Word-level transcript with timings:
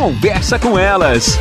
Conversa 0.00 0.58
com 0.58 0.78
elas. 0.78 1.38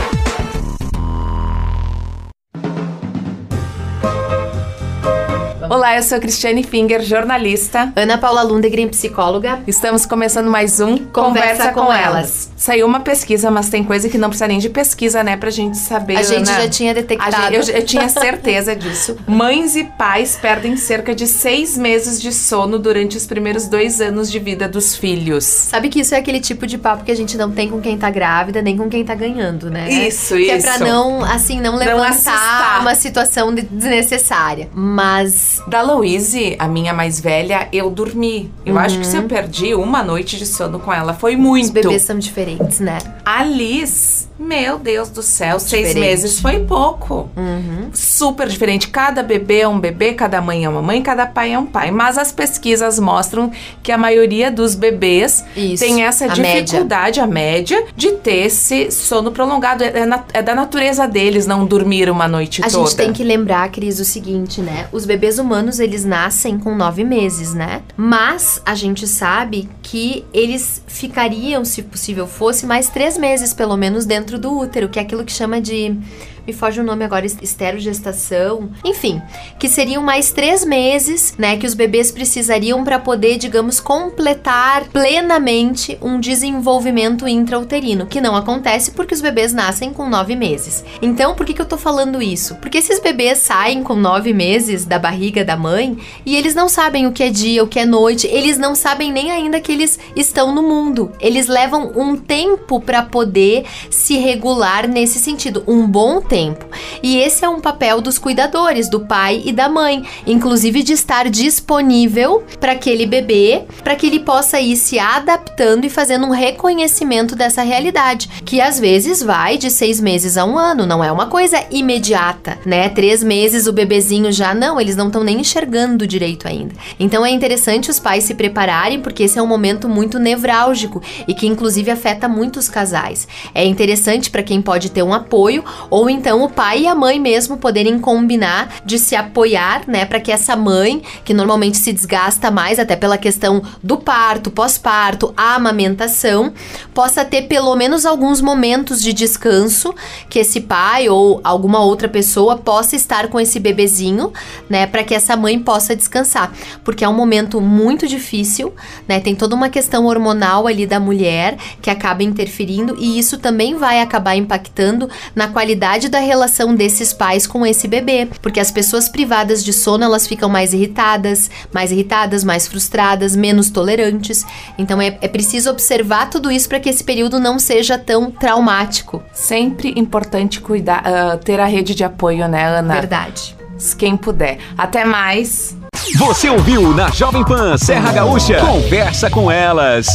Olá, 5.70 5.96
eu 5.96 6.02
sou 6.02 6.18
a 6.18 6.20
Cristiane 6.20 6.63
Finger, 6.63 7.00
jornalista. 7.04 7.94
Ana 7.96 8.18
Paula 8.18 8.42
Lundegren, 8.42 8.88
psicóloga. 8.88 9.60
Estamos 9.68 10.04
começando 10.04 10.50
mais 10.50 10.80
um 10.80 10.98
Conversa, 10.98 11.12
Conversa 11.12 11.73
com, 11.73 11.86
com 11.86 11.94
elas. 11.94 12.16
elas. 12.16 12.52
Saiu 12.57 12.88
uma 12.88 13.02
pesquisa, 13.02 13.52
mas 13.52 13.70
tem 13.70 13.84
coisa 13.84 14.10
que 14.10 14.18
não 14.18 14.29
precisa 14.29 14.47
nem 14.47 14.57
de 14.57 14.68
pesquisa, 14.68 15.24
né, 15.24 15.38
pra 15.38 15.52
gente 15.52 15.78
saber. 15.78 16.18
A 16.18 16.24
gente 16.24 16.50
Ana. 16.50 16.61
já 16.64 16.68
tinha 16.68 16.92
detectado. 16.92 17.54
Gente, 17.54 17.70
eu, 17.70 17.75
eu, 17.75 17.86
tinha 17.86 18.10
certeza 18.10 18.75
disso. 18.75 19.16
Mães 19.28 19.75
e 19.75 19.84
pais 19.84 20.39
perdem 20.42 20.75
cerca 20.75 21.14
de 21.14 21.28
seis 21.28 21.78
meses 21.78 22.20
de 22.20 22.33
sono 22.33 22.79
durante 22.79 23.15
os 23.15 23.28
primeiros 23.28 23.68
dois 23.68 24.01
anos 24.01 24.32
de 24.32 24.39
vida 24.39 24.68
dos 24.68 24.96
filhos. 24.96 25.43
Sabe 25.43 25.89
que 25.89 26.00
isso 26.00 26.15
é 26.15 26.18
aquele 26.18 26.39
tipo 26.39 26.65
de 26.65 26.79
papo 26.79 27.04
que 27.04 27.11
a 27.11 27.15
gente 27.15 27.38
não 27.38 27.51
tem 27.51 27.70
com 27.70 27.79
quem 27.79 27.96
tá 27.96 28.10
grávida, 28.10 28.60
nem 28.60 28.75
com 28.75 28.89
quem 28.89 29.06
tá 29.06 29.14
ganhando, 29.14 29.70
né? 29.70 29.88
Isso, 29.88 30.33
que 30.33 30.42
isso. 30.42 30.46
Que 30.46 30.51
é 30.51 30.78
pra 30.78 30.79
não, 30.79 31.24
assim, 31.24 31.61
não 31.61 31.75
levantar 31.75 32.73
não 32.73 32.81
uma 32.81 32.95
situação 32.95 33.53
desnecessária. 33.53 34.67
Mas 34.73 35.58
da 35.67 35.81
Louise, 35.81 36.55
a 36.57 36.67
minha 36.67 36.93
mais 36.93 37.19
velha, 37.19 37.67
eu 37.73 37.89
dormi. 37.89 38.51
Eu 38.65 38.75
uhum. 38.75 38.79
acho 38.79 38.99
que 38.99 39.05
se 39.05 39.17
eu 39.17 39.23
perdi 39.23 39.73
uma 39.75 40.03
noite 40.03 40.37
de 40.37 40.45
sono 40.45 40.79
com 40.79 40.93
ela, 40.93 41.13
foi 41.13 41.35
muito. 41.35 41.65
Os 41.65 41.69
bebês 41.71 42.03
são 42.03 42.17
diferentes, 42.17 42.79
né? 42.79 42.97
A 43.25 43.43
Liz, 43.43 44.28
meu 44.39 44.79
Deus 44.79 45.09
do 45.09 45.21
céu, 45.21 45.57
diferente. 45.57 45.91
seis 45.91 45.95
meses 45.95 46.39
foi 46.39 46.59
pouco. 46.59 47.30
Uhum. 47.35 47.89
Super 47.93 48.47
diferente. 48.47 48.88
Cada 48.88 49.21
bebê 49.21 49.59
é 49.59 49.67
um 49.67 49.80
bebê, 49.80 50.13
cada 50.13 50.41
mãe 50.41 50.63
é 50.63 50.70
uma 50.70 50.81
mãe, 50.81 51.02
cada 51.02 51.25
pai 51.25 51.53
é 51.53 51.59
um 51.59 51.66
pai. 51.66 51.91
Mas 51.91 52.17
as 52.17 52.31
pesquisas 52.31 52.99
mostram 52.99 53.52
que 53.83 53.91
a 53.91 53.97
maioria 53.97 54.49
dos 54.49 54.75
bebês 54.75 55.44
Isso, 55.55 55.83
tem 55.83 56.03
essa 56.03 56.25
a 56.25 56.27
dificuldade, 56.30 57.20
média. 57.20 57.23
a 57.23 57.27
média, 57.27 57.85
de 57.95 58.11
ter 58.13 58.45
esse 58.45 58.91
sono 58.91 59.31
prolongado. 59.31 59.83
É, 59.83 59.88
é, 59.88 60.23
é, 60.33 60.41
da 60.41 60.55
natureza 60.55 61.08
deles 61.08 61.45
não 61.45 61.66
dormir 61.66 62.09
uma 62.09 62.27
noite 62.27 62.61
a 62.61 62.69
toda. 62.69 62.83
A 62.83 62.85
gente 62.85 62.95
tem 62.95 63.13
que 63.13 63.23
lembrar, 63.23 63.69
Cris, 63.72 64.00
o 64.00 64.06
seguinte, 64.06 64.61
né? 64.61 64.88
Os 64.91 65.06
bebês 65.06 65.38
humanos, 65.38 65.80
eles 65.80 66.06
nascem 66.06 66.58
com 66.58 66.75
nove 66.75 67.03
meses, 67.03 67.53
né? 67.53 67.81
Mas 67.97 68.61
a 68.66 68.75
gente 68.75 69.06
sabe 69.08 69.69
que 69.81 70.23
eles 70.33 70.81
ficariam, 70.88 71.66
se 71.66 71.81
possível 71.81 72.28
fosse, 72.28 72.66
mais 72.66 72.89
três 72.89 73.17
meses, 73.17 73.53
pelo 73.53 73.75
menos, 73.75 74.06
dentro 74.06 74.28
do 74.38 74.55
útero, 74.58 74.89
que 74.89 74.99
é 74.99 75.02
aquilo 75.02 75.23
que 75.23 75.31
chama 75.31 75.61
de 75.61 75.95
me 76.45 76.53
foge 76.53 76.79
o 76.79 76.83
nome 76.83 77.03
agora, 77.05 77.25
esterogestação, 77.25 78.69
enfim, 78.83 79.21
que 79.59 79.67
seriam 79.67 80.03
mais 80.03 80.31
três 80.31 80.65
meses, 80.65 81.35
né, 81.37 81.57
que 81.57 81.65
os 81.65 81.73
bebês 81.73 82.11
precisariam 82.11 82.83
para 82.83 82.99
poder, 82.99 83.37
digamos, 83.37 83.79
completar 83.79 84.85
plenamente 84.85 85.97
um 86.01 86.19
desenvolvimento 86.19 87.27
intrauterino, 87.27 88.05
que 88.05 88.21
não 88.21 88.35
acontece 88.35 88.91
porque 88.91 89.13
os 89.13 89.21
bebês 89.21 89.53
nascem 89.53 89.93
com 89.93 90.09
nove 90.09 90.35
meses. 90.35 90.83
Então, 91.01 91.35
por 91.35 91.45
que, 91.45 91.53
que 91.53 91.61
eu 91.61 91.65
tô 91.65 91.77
falando 91.77 92.21
isso? 92.21 92.55
Porque 92.55 92.77
esses 92.77 92.99
bebês 92.99 93.39
saem 93.39 93.83
com 93.83 93.95
nove 93.95 94.33
meses 94.33 94.85
da 94.85 94.99
barriga 94.99 95.43
da 95.43 95.55
mãe 95.55 95.97
e 96.25 96.35
eles 96.35 96.55
não 96.55 96.67
sabem 96.69 97.07
o 97.07 97.11
que 97.11 97.23
é 97.23 97.29
dia, 97.29 97.63
o 97.63 97.67
que 97.67 97.79
é 97.79 97.85
noite, 97.85 98.27
eles 98.27 98.57
não 98.57 98.75
sabem 98.75 99.11
nem 99.11 99.31
ainda 99.31 99.59
que 99.59 99.71
eles 99.71 99.99
estão 100.15 100.53
no 100.53 100.61
mundo. 100.61 101.11
Eles 101.19 101.47
levam 101.47 101.91
um 101.95 102.15
tempo 102.15 102.79
para 102.79 103.03
poder 103.03 103.65
se 103.89 104.17
regular 104.17 104.87
nesse 104.87 105.19
sentido, 105.19 105.63
um 105.67 105.87
bom 105.87 106.21
tempo. 106.30 106.66
E 107.02 107.17
esse 107.17 107.44
é 107.44 107.49
um 107.49 107.59
papel 107.59 107.99
dos 107.99 108.19
cuidadores, 108.19 108.88
do 108.88 109.02
pai 109.02 109.41
e 109.44 109.52
da 109.52 109.67
mãe, 109.67 110.03
inclusive 110.27 110.83
de 110.83 110.94
estar 110.94 111.27
disponível 111.27 112.44
para 112.59 112.73
aquele 112.73 113.05
bebê, 113.05 113.63
para 113.83 113.95
que 113.95 114.05
ele 114.05 114.19
possa 114.19 114.59
ir 114.59 114.77
se 114.77 115.00
adaptando 115.00 115.85
e 115.85 115.89
fazendo 115.89 116.27
um 116.27 116.31
reconhecimento 116.31 117.35
dessa 117.35 117.63
realidade, 117.63 118.30
que 118.45 118.61
às 118.61 118.80
vezes 118.80 119.23
vai 119.23 119.57
de 119.57 119.72
seis 119.72 120.00
meses 120.00 120.38
a 120.38 120.45
um 120.45 120.57
ano, 120.57 120.85
não 120.85 121.03
é 121.03 121.11
uma 121.11 121.25
coisa 121.25 121.66
imediata, 121.72 122.59
né? 122.66 122.88
Três 122.89 123.23
meses 123.23 123.66
o 123.66 123.73
bebezinho 123.73 124.31
já 124.31 124.53
não, 124.53 124.80
eles 124.80 124.95
não 124.95 125.07
estão 125.07 125.23
nem 125.23 125.39
enxergando 125.39 126.05
direito 126.05 126.47
ainda. 126.47 126.75
Então 127.00 127.25
é 127.25 127.31
interessante 127.31 127.90
os 127.90 128.00
pais 128.00 128.23
se 128.23 128.35
prepararem, 128.35 129.01
porque 129.01 129.23
esse 129.23 129.40
é 129.40 129.41
um 129.41 129.47
momento 129.47 129.90
muito 129.90 130.19
nevrálgico 130.19 131.01
e 131.28 131.34
que 131.34 131.47
inclusive 131.47 131.90
afeta 131.90 132.28
muitos 132.28 132.69
casais. 132.69 133.28
É 133.56 133.66
interessante 133.66 134.29
para 134.29 134.44
quem 134.44 134.61
pode 134.61 134.91
ter 134.91 135.01
um 135.01 135.13
apoio 135.13 135.63
ou 135.90 136.07
então 136.19 136.44
o 136.44 136.50
pai 136.50 136.81
e 136.81 136.88
a 136.88 136.94
mãe 136.94 137.18
mesmo 137.18 137.56
poderem 137.56 137.97
combinar 137.97 138.81
de 138.84 139.00
se 139.00 139.16
apoiar, 139.16 139.84
né, 139.88 140.03
para 140.03 140.19
que 140.19 140.34
essa 140.34 140.53
mãe, 140.53 141.02
que 141.24 141.34
normalmente 141.34 141.78
se 141.78 141.94
desgasta 141.94 142.52
mais 142.52 142.78
até 142.78 142.94
pela 142.94 143.18
questão 143.18 143.63
do 143.81 143.96
parto, 143.96 144.52
pós-parto, 144.52 145.34
a 145.38 145.56
amamentação, 145.56 146.52
possa 146.94 147.24
ter 147.24 147.44
pelo 147.44 147.74
menos 147.74 148.06
alguns 148.06 148.41
momentos 148.41 149.02
de 149.02 149.13
descanso 149.13 149.96
que 150.29 150.40
esse 150.40 150.59
pai 150.59 151.08
ou 151.08 151.40
alguma 151.41 151.79
outra 151.79 152.09
pessoa 152.09 152.58
possa 152.58 152.97
estar 152.97 153.29
com 153.29 153.40
esse 153.40 153.58
bebezinho, 153.58 154.34
né, 154.69 154.85
para 154.85 155.06
que 155.06 155.16
essa 155.16 155.38
mãe 155.38 155.58
possa 155.58 155.96
descansar, 155.96 156.52
porque 156.84 157.06
é 157.06 157.08
um 157.08 157.13
momento 157.13 157.62
muito 157.62 158.09
difícil, 158.09 158.74
né? 159.08 159.22
Tem 159.22 159.35
toda 159.35 159.56
uma 159.56 159.69
questão 159.69 160.06
hormonal 160.06 160.68
ali 160.68 160.85
da 160.85 161.00
mulher 161.00 161.56
que 161.81 161.90
acaba 161.90 162.24
interferindo 162.24 162.97
e 163.00 163.18
isso 163.18 163.38
também 163.38 163.75
vai 163.75 164.02
acabar 164.02 164.35
impactando 164.35 165.09
na 165.34 165.47
qualidade 165.47 166.09
da 166.09 166.20
da 166.20 166.25
relação 166.25 166.75
desses 166.75 167.14
pais 167.14 167.47
com 167.47 167.66
esse 167.66 167.88
bebê, 167.88 168.28
porque 168.42 168.59
as 168.59 168.70
pessoas 168.70 169.08
privadas 169.08 169.64
de 169.64 169.72
sono 169.72 170.03
elas 170.03 170.28
ficam 170.28 170.50
mais 170.50 170.74
irritadas, 170.74 171.50
mais 171.74 171.92
irritadas, 171.92 172.44
mais 172.44 172.68
frustradas, 172.68 173.36
menos 173.36 173.70
tolerantes. 173.70 174.46
Então 174.78 175.02
é, 175.02 175.18
é 175.22 175.28
preciso 175.28 175.70
observar 175.70 176.30
tudo 176.30 176.52
isso 176.52 176.68
para 176.68 176.80
que 176.80 176.90
esse 176.90 177.03
período 177.03 177.40
não 177.40 177.58
seja 177.58 177.97
tão 177.97 178.30
traumático. 178.30 179.24
Sempre 179.34 179.94
importante 179.96 180.59
cuidar, 180.59 181.03
uh, 181.06 181.38
ter 181.38 181.59
a 181.59 181.66
rede 181.66 181.96
de 181.96 182.03
apoio, 182.03 182.47
né, 182.47 182.66
Ana? 182.66 182.94
Verdade. 182.96 183.56
Quem 183.97 184.18
puder. 184.18 184.58
Até 184.78 185.06
mais. 185.06 185.78
Você 186.18 186.50
ouviu 186.50 186.94
na 186.94 187.09
Jovem 187.12 187.46
Pan 187.46 187.78
Serra 187.78 188.12
Gaúcha? 188.12 188.59
Conversa 188.59 189.30
com 189.30 189.50
elas. 189.50 190.08